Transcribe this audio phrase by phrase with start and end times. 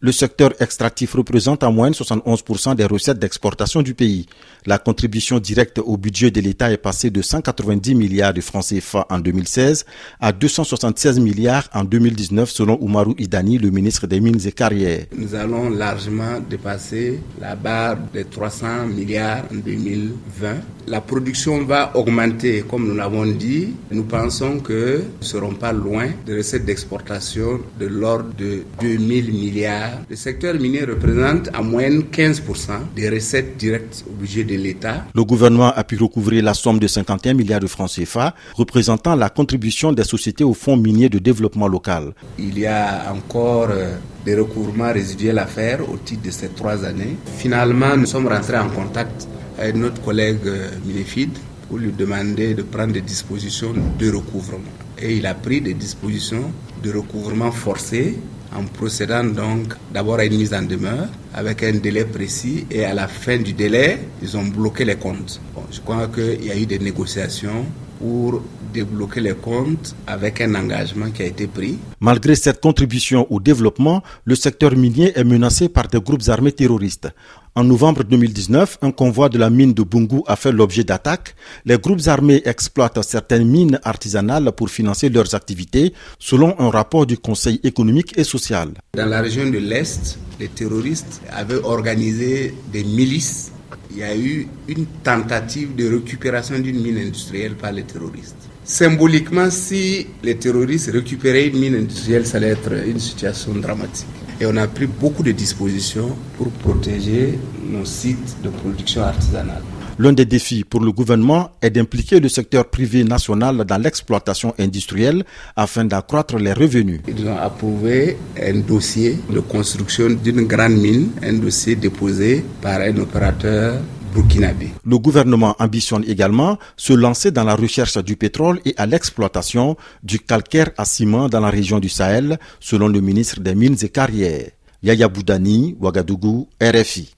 [0.00, 4.26] Le secteur extractif représente en moyenne 71% des recettes d'exportation du pays.
[4.64, 9.08] La contribution directe au budget de l'État est passée de 190 milliards de francs CFA
[9.10, 9.84] en 2016
[10.20, 15.06] à 276 milliards en 2019 selon Oumarou Idani, le ministre des Mines et Carrières.
[15.16, 20.54] Nous allons largement dépasser la barre des 300 milliards en 2020.
[20.86, 23.74] La production va augmenter, comme nous l'avons dit.
[23.90, 29.32] Nous pensons que nous ne serons pas loin de recettes d'exportation de l'ordre de 2000
[29.32, 35.04] milliards le secteur minier représente en moyenne 15% des recettes directes au budget de l'État.
[35.14, 39.28] Le gouvernement a pu recouvrir la somme de 51 milliards de francs CFA, représentant la
[39.30, 42.12] contribution des sociétés au fonds minier de développement local.
[42.38, 46.84] Il y a encore euh, des recouvrements résiduels à faire au titre de ces trois
[46.84, 47.16] années.
[47.36, 49.26] Finalement, nous sommes rentrés en contact
[49.58, 51.30] avec notre collègue euh, Minefid
[51.68, 54.72] pour lui demander de prendre des dispositions de recouvrement.
[55.00, 56.50] Et il a pris des dispositions
[56.82, 58.16] de recouvrement forcé
[58.54, 62.94] en procédant donc d'abord à une mise en demeure avec un délai précis et à
[62.94, 65.40] la fin du délai, ils ont bloqué les comptes.
[65.70, 67.66] je crois qu'il y a eu des négociations
[67.98, 71.78] pour débloquer les comptes avec un engagement qui a été pris.
[72.00, 77.08] Malgré cette contribution au développement, le secteur minier est menacé par des groupes armés terroristes.
[77.54, 81.34] En novembre 2019, un convoi de la mine de Bungu a fait l'objet d'attaques.
[81.64, 87.18] Les groupes armés exploitent certaines mines artisanales pour financer leurs activités, selon un rapport du
[87.18, 88.68] Conseil économique et social.
[88.94, 93.50] Dans la région de l'Est, les terroristes avaient organisé des milices
[93.90, 98.36] il y a eu une tentative de récupération d'une mine industrielle par les terroristes.
[98.64, 104.06] Symboliquement, si les terroristes récupéraient une mine industrielle, ça allait être une situation dramatique.
[104.40, 109.62] Et on a pris beaucoup de dispositions pour protéger nos sites de production artisanale.
[110.00, 115.24] L'un des défis pour le gouvernement est d'impliquer le secteur privé national dans l'exploitation industrielle
[115.56, 117.00] afin d'accroître les revenus.
[117.08, 122.96] Ils ont approuvé un dossier de construction d'une grande mine, un dossier déposé par un
[122.96, 123.80] opérateur
[124.14, 124.68] burkinabé.
[124.84, 130.20] Le gouvernement ambitionne également se lancer dans la recherche du pétrole et à l'exploitation du
[130.20, 134.50] calcaire à ciment dans la région du Sahel, selon le ministre des Mines et Carrières.
[134.80, 137.17] Yaya Boudani, Ouagadougou, RFI.